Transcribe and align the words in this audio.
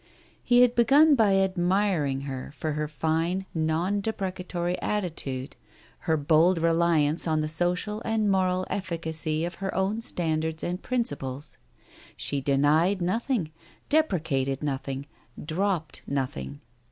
He 0.43 0.61
had 0.61 0.73
begun 0.73 1.13
by 1.13 1.35
admiring 1.35 2.21
her 2.21 2.51
for 2.55 2.71
her 2.71 2.87
fine 2.87 3.45
non 3.53 4.01
depre 4.01 4.31
catory 4.33 4.75
attitude, 4.81 5.55
her 6.09 6.17
bold 6.17 6.57
reliance 6.57 7.27
on 7.27 7.41
the 7.41 7.47
social 7.47 8.01
and 8.03 8.27
moral 8.31 8.65
efficacy 8.67 9.45
of 9.45 9.53
her 9.61 9.71
own 9.75 10.01
standards 10.01 10.63
and 10.63 10.81
principles. 10.81 11.59
She 12.17 12.41
denied 12.41 12.99
nothing, 12.99 13.51
deprecated 13.89 14.63
nothing, 14.63 15.05
dropped 15.45 16.01
nothing. 16.07 16.61